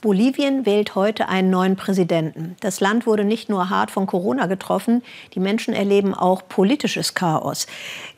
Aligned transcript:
Bolivien 0.00 0.66
wählt 0.66 0.94
heute 0.94 1.28
einen 1.28 1.50
neuen 1.50 1.76
Präsidenten. 1.76 2.56
Das 2.60 2.80
Land 2.80 3.06
wurde 3.06 3.24
nicht 3.24 3.48
nur 3.48 3.70
hart 3.70 3.90
von 3.90 4.06
Corona 4.06 4.46
getroffen, 4.46 5.02
die 5.34 5.40
Menschen 5.40 5.72
erleben 5.72 6.14
auch 6.14 6.42
politisches 6.48 7.14
Chaos. 7.14 7.66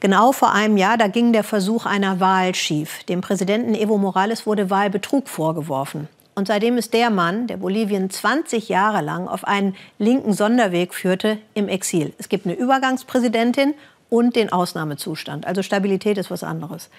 Genau 0.00 0.32
vor 0.32 0.52
einem 0.52 0.76
Jahr, 0.76 0.98
da 0.98 1.06
ging 1.06 1.32
der 1.32 1.44
Versuch 1.44 1.86
einer 1.86 2.18
Wahl 2.18 2.54
schief. 2.54 3.04
Dem 3.04 3.20
Präsidenten 3.20 3.74
Evo 3.74 3.98
Morales 3.98 4.46
wurde 4.46 4.68
Wahlbetrug 4.68 5.28
vorgeworfen. 5.28 6.08
Und 6.34 6.48
seitdem 6.48 6.76
ist 6.76 6.92
der 6.92 7.08
Mann, 7.10 7.46
der 7.46 7.56
Bolivien 7.56 8.10
20 8.10 8.68
Jahre 8.68 9.00
lang 9.00 9.26
auf 9.26 9.44
einen 9.44 9.74
linken 9.98 10.34
Sonderweg 10.34 10.92
führte, 10.92 11.38
im 11.54 11.66
Exil. 11.68 12.12
Es 12.18 12.28
gibt 12.28 12.44
eine 12.44 12.54
Übergangspräsidentin 12.54 13.74
und 14.10 14.36
den 14.36 14.52
Ausnahmezustand. 14.52 15.46
Also 15.46 15.62
Stabilität 15.62 16.18
ist 16.18 16.30
was 16.30 16.44
anderes. 16.44 16.90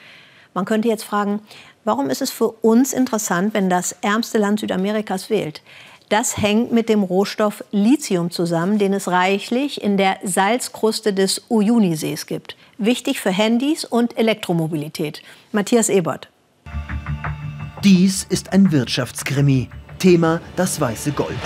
Man 0.53 0.65
könnte 0.65 0.87
jetzt 0.87 1.03
fragen, 1.03 1.41
warum 1.83 2.09
ist 2.09 2.21
es 2.21 2.31
für 2.31 2.49
uns 2.49 2.93
interessant, 2.93 3.53
wenn 3.53 3.69
das 3.69 3.95
ärmste 4.01 4.37
Land 4.37 4.59
Südamerikas 4.59 5.29
wählt? 5.29 5.61
Das 6.09 6.37
hängt 6.37 6.71
mit 6.71 6.87
dem 6.87 7.03
Rohstoff 7.03 7.63
Lithium 7.71 8.31
zusammen, 8.31 8.77
den 8.77 8.93
es 8.93 9.09
reichlich 9.09 9.81
in 9.81 9.97
der 9.97 10.17
Salzkruste 10.23 11.13
des 11.13 11.43
Uyuni-Sees 11.49 12.27
gibt. 12.27 12.55
Wichtig 12.77 13.19
für 13.19 13.31
Handys 13.31 13.83
und 13.83 14.17
Elektromobilität. 14.17 15.21
Matthias 15.51 15.89
Ebert. 15.89 16.29
Dies 17.83 18.25
ist 18.29 18.53
ein 18.53 18.71
Wirtschaftskrimi. 18.71 19.69
Thema 19.99 20.39
das 20.55 20.79
weiße 20.79 21.11
Gold. 21.11 21.37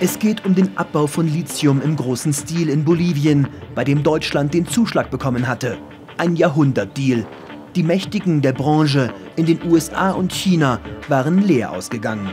Es 0.00 0.18
geht 0.18 0.44
um 0.44 0.54
den 0.54 0.76
Abbau 0.76 1.06
von 1.06 1.28
Lithium 1.28 1.80
im 1.80 1.94
großen 1.94 2.32
Stil 2.32 2.68
in 2.68 2.84
Bolivien, 2.84 3.46
bei 3.74 3.84
dem 3.84 4.02
Deutschland 4.02 4.52
den 4.52 4.66
Zuschlag 4.66 5.10
bekommen 5.10 5.46
hatte. 5.46 5.78
Ein 6.18 6.34
Jahrhundertdeal, 6.34 7.26
die 7.74 7.82
Mächtigen 7.82 8.42
der 8.42 8.52
Branche 8.52 9.12
in 9.36 9.46
den 9.46 9.60
USA 9.70 10.12
und 10.12 10.32
China 10.32 10.80
waren 11.08 11.42
leer 11.42 11.72
ausgegangen. 11.72 12.30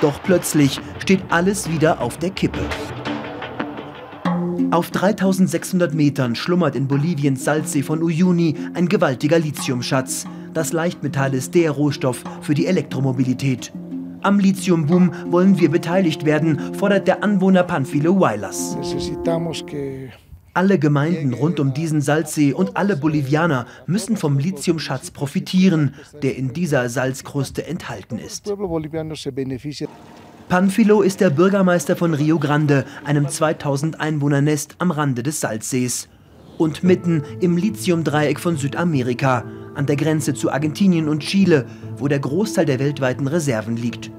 Doch 0.00 0.22
plötzlich 0.22 0.80
steht 0.98 1.22
alles 1.30 1.70
wieder 1.70 2.00
auf 2.00 2.18
der 2.18 2.30
Kippe. 2.30 2.60
Auf 4.70 4.90
3600 4.90 5.94
Metern 5.94 6.34
schlummert 6.34 6.74
in 6.74 6.88
Boliviens 6.88 7.44
Salzsee 7.44 7.82
von 7.82 8.02
Uyuni 8.02 8.56
ein 8.74 8.88
gewaltiger 8.88 9.38
Lithiumschatz. 9.38 10.26
Das 10.52 10.72
Leichtmetall 10.72 11.34
ist 11.34 11.54
der 11.54 11.70
Rohstoff 11.70 12.24
für 12.40 12.54
die 12.54 12.66
Elektromobilität. 12.66 13.72
Am 14.22 14.40
Lithiumboom 14.40 15.12
wollen 15.28 15.58
wir 15.60 15.70
beteiligt 15.70 16.24
werden, 16.24 16.74
fordert 16.74 17.06
der 17.06 17.22
Anwohner 17.22 17.62
Panfilo 17.62 18.14
Huaylas. 18.16 18.76
Alle 20.56 20.78
Gemeinden 20.78 21.34
rund 21.34 21.60
um 21.60 21.74
diesen 21.74 22.00
Salzsee 22.00 22.54
und 22.54 22.78
alle 22.78 22.96
Bolivianer 22.96 23.66
müssen 23.86 24.16
vom 24.16 24.38
Lithiumschatz 24.38 25.10
profitieren, 25.10 25.94
der 26.22 26.34
in 26.34 26.54
dieser 26.54 26.88
Salzkruste 26.88 27.66
enthalten 27.66 28.18
ist. 28.18 28.50
Panfilo 30.48 31.02
ist 31.02 31.20
der 31.20 31.28
Bürgermeister 31.28 31.94
von 31.94 32.14
Rio 32.14 32.38
Grande, 32.38 32.86
einem 33.04 33.28
2000 33.28 34.00
Einwohner-Nest 34.00 34.76
am 34.78 34.92
Rande 34.92 35.22
des 35.22 35.42
Salzsees. 35.42 36.08
Und 36.56 36.82
mitten 36.82 37.22
im 37.40 37.58
Lithiumdreieck 37.58 38.40
von 38.40 38.56
Südamerika, 38.56 39.44
an 39.74 39.84
der 39.84 39.96
Grenze 39.96 40.32
zu 40.32 40.50
Argentinien 40.50 41.10
und 41.10 41.20
Chile, 41.20 41.66
wo 41.98 42.08
der 42.08 42.20
Großteil 42.20 42.64
der 42.64 42.78
weltweiten 42.78 43.28
Reserven 43.28 43.76
liegt. 43.76 44.10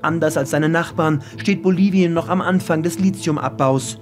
Anders 0.00 0.38
als 0.38 0.52
seine 0.52 0.70
Nachbarn 0.70 1.22
steht 1.36 1.62
Bolivien 1.62 2.14
noch 2.14 2.30
am 2.30 2.40
Anfang 2.40 2.82
des 2.82 2.98
Lithiumabbaus. 2.98 3.98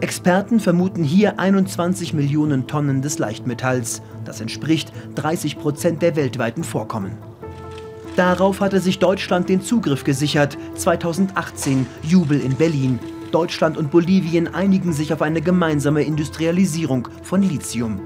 Experten 0.00 0.60
vermuten 0.60 1.02
hier 1.02 1.38
21 1.38 2.12
Millionen 2.12 2.66
Tonnen 2.66 3.00
des 3.00 3.18
Leichtmetalls. 3.18 4.02
Das 4.26 4.42
entspricht 4.42 4.92
30 5.14 5.58
Prozent 5.58 6.02
der 6.02 6.16
weltweiten 6.16 6.64
Vorkommen. 6.64 7.12
Darauf 8.14 8.60
hatte 8.60 8.80
sich 8.80 8.98
Deutschland 8.98 9.48
den 9.48 9.62
Zugriff 9.62 10.04
gesichert. 10.04 10.58
2018 10.74 11.86
Jubel 12.02 12.40
in 12.40 12.56
Berlin. 12.56 12.98
Deutschland 13.32 13.78
und 13.78 13.90
Bolivien 13.90 14.54
einigen 14.54 14.92
sich 14.92 15.14
auf 15.14 15.22
eine 15.22 15.40
gemeinsame 15.40 16.02
Industrialisierung 16.02 17.08
von 17.22 17.42
Lithium. 17.42 17.98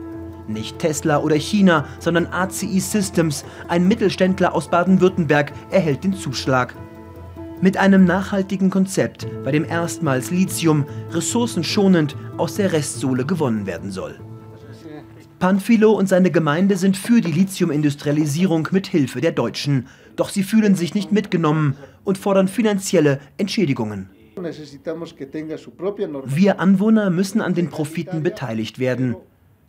Nicht 0.46 0.78
Tesla 0.78 1.18
oder 1.18 1.36
China, 1.36 1.86
sondern 1.98 2.26
ACI 2.26 2.78
Systems, 2.78 3.44
ein 3.66 3.86
Mittelständler 3.88 4.54
aus 4.54 4.68
Baden-Württemberg, 4.68 5.52
erhält 5.70 6.04
den 6.04 6.14
Zuschlag 6.14 6.74
mit 7.62 7.76
einem 7.76 8.04
nachhaltigen 8.04 8.70
Konzept, 8.70 9.26
bei 9.44 9.52
dem 9.52 9.64
erstmals 9.64 10.30
Lithium 10.30 10.86
ressourcenschonend 11.10 12.16
aus 12.36 12.56
der 12.56 12.72
Restsohle 12.72 13.26
gewonnen 13.26 13.66
werden 13.66 13.90
soll. 13.90 14.18
Panfilo 15.38 15.92
und 15.92 16.08
seine 16.08 16.30
Gemeinde 16.30 16.76
sind 16.76 16.96
für 16.96 17.20
die 17.20 17.32
Lithiumindustrialisierung 17.32 18.68
mit 18.72 18.86
Hilfe 18.86 19.20
der 19.22 19.32
Deutschen. 19.32 19.88
Doch 20.16 20.28
sie 20.28 20.42
fühlen 20.42 20.74
sich 20.74 20.94
nicht 20.94 21.12
mitgenommen 21.12 21.76
und 22.04 22.18
fordern 22.18 22.46
finanzielle 22.46 23.20
Entschädigungen. 23.38 24.10
Wir 26.26 26.60
Anwohner 26.60 27.10
müssen 27.10 27.40
an 27.40 27.54
den 27.54 27.70
Profiten 27.70 28.22
beteiligt 28.22 28.78
werden. 28.78 29.16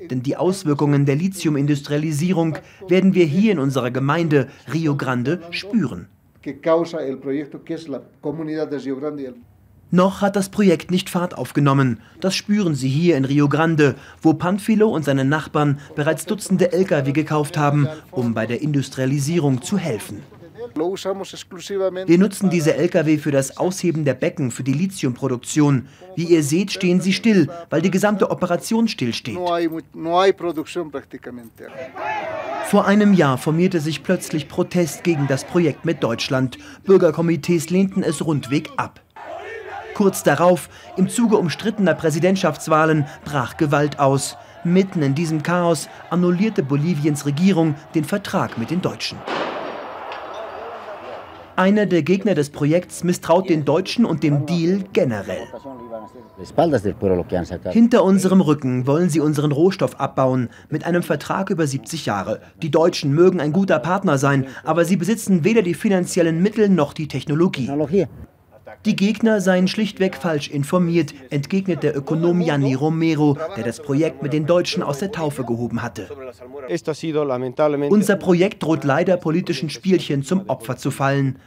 Denn 0.10 0.24
die 0.24 0.36
Auswirkungen 0.36 1.06
der 1.06 1.16
Lithiumindustrialisierung 1.16 2.58
werden 2.88 3.14
wir 3.14 3.26
hier 3.26 3.54
in 3.54 3.60
unserer 3.60 3.92
Gemeinde 3.92 4.48
Rio 4.74 4.98
Grande 4.98 5.42
spüren 5.52 6.08
que 6.42 6.60
causa 6.60 7.06
el 7.06 7.18
proyecto, 7.18 7.64
que 7.64 7.76
es 7.76 7.88
la 7.88 8.02
comunidad 8.22 8.68
de 8.68 8.80
Rio 8.80 8.98
Grande. 8.98 9.34
Noch 9.94 10.22
hat 10.22 10.38
das 10.38 10.48
Projekt 10.50 10.90
nicht 10.90 11.10
Fahrt 11.10 11.38
aufgenommen. 11.38 12.00
Das 12.22 12.34
spüren 12.34 12.76
Sie 12.76 12.88
hier 12.88 13.18
in 13.18 13.26
Rio 13.26 13.50
Grande, 13.50 13.96
wo 14.22 14.34
Panfilo 14.34 14.88
und 14.88 15.04
seine 15.04 15.26
Nachbarn 15.26 15.80
bereits 15.96 16.26
Dutzende 16.26 16.72
Lkw 16.72 17.12
gekauft 17.12 17.58
haben, 17.58 17.90
um 18.10 18.34
bei 18.34 18.46
der 18.46 18.62
Industrialisierung 18.62 19.62
zu 19.62 19.78
helfen. 19.78 20.24
Wir 22.06 22.18
nutzen 22.18 22.50
diese 22.50 22.76
Lkw 22.76 23.18
für 23.18 23.32
das 23.32 23.58
Ausheben 23.58 24.06
der 24.06 24.14
Becken 24.14 24.52
für 24.52 24.64
die 24.64 24.74
Lithiumproduktion. 24.74 25.88
Wie 26.16 26.24
ihr 26.24 26.44
seht, 26.44 26.72
stehen 26.72 27.02
sie 27.02 27.12
still, 27.12 27.50
weil 27.70 27.82
die 27.82 27.92
gesamte 27.92 28.30
Operation 28.32 28.88
stillsteht. 28.88 29.38
Vor 32.72 32.86
einem 32.86 33.12
Jahr 33.12 33.38
formierte 33.38 33.82
sich 33.82 34.02
plötzlich 34.02 34.48
Protest 34.48 35.04
gegen 35.04 35.28
das 35.28 35.44
Projekt 35.44 35.84
mit 35.84 36.02
Deutschland. 36.02 36.58
Bürgerkomitees 36.86 37.70
lehnten 37.70 38.02
es 38.02 38.26
rundweg 38.26 38.70
ab. 38.78 39.02
Kurz 39.94 40.24
darauf, 40.24 40.70
im 40.96 41.10
Zuge 41.10 41.36
umstrittener 41.36 41.96
Präsidentschaftswahlen, 41.96 43.08
brach 43.26 43.58
Gewalt 43.58 44.00
aus. 44.00 44.38
Mitten 44.64 45.02
in 45.02 45.16
diesem 45.16 45.44
Chaos 45.44 45.90
annullierte 46.12 46.64
Boliviens 46.64 47.26
Regierung 47.26 47.76
den 47.94 48.06
Vertrag 48.06 48.58
mit 48.58 48.72
den 48.72 48.82
Deutschen. 48.82 49.18
Einer 51.56 51.86
der 51.86 52.04
Gegner 52.04 52.34
des 52.34 52.50
Projekts 52.50 53.04
misstraut 53.04 53.50
den 53.50 53.66
Deutschen 53.66 54.06
und 54.06 54.24
dem 54.24 54.46
Deal 54.46 54.84
generell. 54.94 55.48
Hinter 57.72 58.04
unserem 58.04 58.42
Rücken 58.42 58.88
wollen 58.88 59.10
sie 59.10 59.20
unseren 59.20 59.52
Rohstoff 59.52 60.00
abbauen, 60.00 60.50
mit 60.70 60.86
einem 60.86 61.04
Vertrag 61.04 61.50
über 61.50 61.68
70 61.68 62.06
Jahre. 62.06 62.42
Die 62.62 62.72
Deutschen 62.72 63.14
mögen 63.14 63.40
ein 63.40 63.52
guter 63.52 63.80
Partner 63.80 64.18
sein, 64.18 64.48
aber 64.64 64.86
sie 64.86 64.98
besitzen 64.98 65.44
weder 65.44 65.62
die 65.62 65.74
finanziellen 65.74 66.42
Mittel 66.42 66.70
noch 66.70 66.94
die 66.94 67.08
Technologie. 67.08 67.70
Die 68.86 68.96
Gegner 68.96 69.42
seien 69.42 69.68
schlichtweg 69.68 70.16
falsch 70.16 70.50
informiert, 70.50 71.14
entgegnet 71.30 71.84
der 71.84 71.96
Ökonom 71.96 72.40
Gianni 72.40 72.74
Romero, 72.74 73.38
der 73.56 73.64
das 73.64 73.82
Projekt 73.82 74.24
mit 74.24 74.34
den 74.34 74.46
Deutschen 74.46 74.84
aus 74.84 75.00
der 75.00 75.12
Taufe 75.12 75.44
gehoben 75.44 75.82
hatte. 75.82 76.10
Unser 77.90 78.16
Projekt 78.16 78.64
droht 78.64 78.84
leider 78.84 79.18
politischen 79.18 79.70
Spielchen 79.70 80.24
zum 80.24 80.50
Opfer 80.50 80.78
zu 80.78 80.92
fallen. 80.92 81.38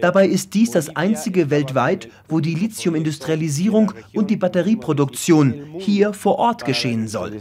Dabei 0.00 0.26
ist 0.26 0.54
dies 0.54 0.70
das 0.70 0.94
einzige 0.96 1.50
weltweit, 1.50 2.08
wo 2.28 2.40
die 2.40 2.54
Lithiumindustrialisierung 2.54 3.92
und 4.14 4.30
die 4.30 4.36
Batterieproduktion 4.36 5.74
hier 5.78 6.12
vor 6.12 6.38
Ort 6.38 6.64
geschehen 6.64 7.08
soll. 7.08 7.32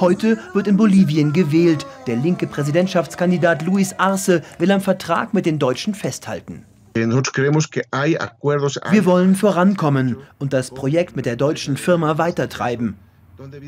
Heute 0.00 0.38
wird 0.52 0.66
in 0.66 0.76
Bolivien 0.76 1.32
gewählt. 1.32 1.86
Der 2.06 2.16
linke 2.16 2.46
Präsidentschaftskandidat 2.46 3.62
Luis 3.62 3.94
Arce 3.98 4.42
will 4.58 4.70
am 4.70 4.80
Vertrag 4.80 5.32
mit 5.34 5.46
den 5.46 5.58
Deutschen 5.58 5.94
festhalten. 5.94 6.64
Wir 6.94 7.06
wollen 9.06 9.34
vorankommen 9.34 10.16
und 10.38 10.52
das 10.52 10.70
Projekt 10.70 11.16
mit 11.16 11.24
der 11.24 11.36
deutschen 11.36 11.76
Firma 11.76 12.18
weitertreiben. 12.18 12.96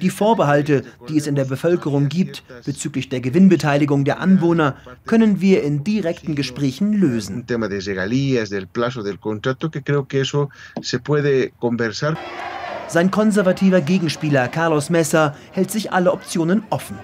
Die 0.00 0.11
Vorbehalte, 0.11 0.85
die 1.08 1.17
es 1.17 1.26
in 1.26 1.35
der 1.35 1.46
Bevölkerung 1.46 2.08
gibt 2.08 2.44
bezüglich 2.64 3.08
der 3.08 3.20
Gewinnbeteiligung 3.20 4.05
der 4.05 4.20
Anwohner, 4.20 4.76
können 5.06 5.41
wir 5.41 5.62
in 5.62 5.82
direkten 5.85 6.35
Gesprächen 6.35 6.93
lösen. 6.93 7.46
Sein 12.94 13.11
konservativer 13.11 13.81
Gegenspieler 13.81 14.46
Carlos 14.46 14.88
Mesa 14.88 15.35
hält 15.50 15.73
sich 15.73 15.91
alle 15.91 16.12
Optionen 16.12 16.62
offen. 16.70 16.96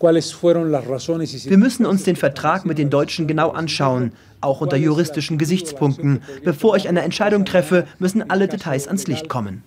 Wir 0.00 1.58
müssen 1.58 1.86
uns 1.86 2.02
den 2.02 2.16
Vertrag 2.16 2.66
mit 2.66 2.76
den 2.76 2.90
Deutschen 2.90 3.28
genau 3.28 3.50
anschauen, 3.50 4.10
auch 4.40 4.60
unter 4.60 4.76
juristischen 4.76 5.38
Gesichtspunkten. 5.38 6.22
Bevor 6.42 6.76
ich 6.76 6.88
eine 6.88 7.02
Entscheidung 7.02 7.44
treffe, 7.44 7.86
müssen 8.00 8.28
alle 8.32 8.48
Details 8.48 8.88
ans 8.88 9.06
Licht 9.06 9.28
kommen. 9.28 9.62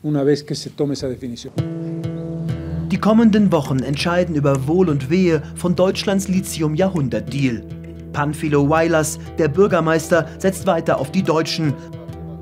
Die 2.91 2.97
kommenden 2.99 3.51
Wochen 3.53 3.79
entscheiden 3.79 4.35
über 4.35 4.67
Wohl 4.67 4.89
und 4.89 5.09
Wehe 5.09 5.41
von 5.55 5.77
Deutschlands 5.77 6.27
Lithium-Jahrhundert-Deal. 6.27 7.63
Panfilo 8.11 8.69
Weilers, 8.69 9.19
der 9.37 9.47
Bürgermeister, 9.47 10.27
setzt 10.37 10.67
weiter 10.67 10.99
auf 10.99 11.11
die 11.11 11.23
Deutschen. 11.23 11.73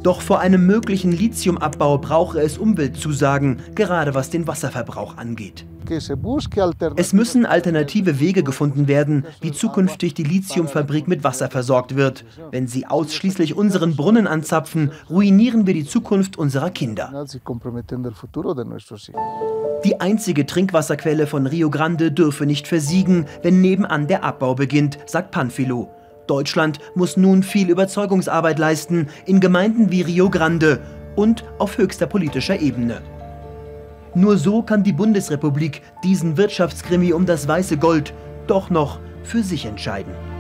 Doch 0.04 0.20
vor 0.20 0.42
einem 0.42 0.66
möglichen 0.68 1.14
Lithiumabbau 1.14 1.98
brauche 1.98 2.42
es 2.42 2.58
Umweltzusagen, 2.58 3.62
gerade 3.74 4.14
was 4.14 4.30
den 4.30 4.48
Wasserverbrauch 4.48 5.18
angeht. 5.18 5.66
Es 6.96 7.14
müssen 7.14 7.46
alternative 7.46 8.20
Wege 8.20 8.44
gefunden 8.44 8.88
werden, 8.88 9.26
wie 9.42 9.52
zukünftig 9.52 10.14
die 10.14 10.24
Lithiumfabrik 10.24 11.08
mit 11.08 11.24
Wasser 11.24 11.50
versorgt 11.50 11.96
wird. 11.96 12.26
Wenn 12.52 12.68
sie 12.68 12.86
ausschließlich 12.86 13.56
unseren 13.56 13.96
Brunnen 13.96 14.28
anzapfen, 14.28 14.92
ruinieren 15.10 15.68
wir 15.68 15.74
die 15.74 15.86
Zukunft 15.86 16.38
unserer 16.38 16.70
Kinder. 16.70 17.26
Die 19.86 20.02
einzige 20.02 20.46
Trinkwasserquelle 20.46 21.28
von 21.28 21.48
Rio 21.48 21.70
Grande 21.70 22.12
dürfe 22.12 22.46
nicht 22.46 22.68
versiegen, 22.68 23.26
wenn 23.42 23.62
nebenan 23.62 24.08
der 24.08 24.24
Abbau 24.24 24.56
beginnt, 24.56 24.98
sagt 25.06 25.32
Panfilo. 25.32 25.90
Deutschland 26.28 26.80
muss 26.96 27.18
nun 27.18 27.44
viel 27.44 27.70
Überzeugungsarbeit 27.70 28.60
leisten 28.60 29.08
in 29.26 29.40
Gemeinden 29.40 29.92
wie 29.92 30.02
Rio 30.02 30.30
Grande 30.30 30.80
und 31.16 31.44
auf 31.60 31.78
höchster 31.78 32.08
politischer 32.08 32.60
Ebene. 32.60 33.02
Nur 34.16 34.38
so 34.38 34.62
kann 34.62 34.84
die 34.84 34.94
Bundesrepublik 34.94 35.82
diesen 36.04 36.38
Wirtschaftskrimi 36.38 37.14
um 37.14 37.26
das 37.26 37.48
weiße 37.48 37.78
Gold 37.78 38.14
doch 38.48 38.70
noch 38.70 39.00
für 39.24 39.44
sich 39.44 39.66
entscheiden. 39.66 40.33